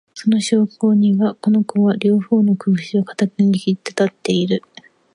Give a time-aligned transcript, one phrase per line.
[0.15, 4.63] その証拠には、この子は、両方のこぶしを固く握って立っている